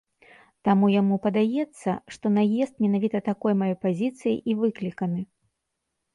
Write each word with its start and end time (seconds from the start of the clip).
Таму 0.69 0.87
яму 1.01 1.17
падаецца, 1.25 1.89
што 2.15 2.25
наезд 2.39 2.73
менавіта 2.87 3.17
такой 3.29 3.51
маёй 3.61 3.75
пазіцыяй 3.85 4.37
і 4.53 4.59
выкліканы. 4.65 5.21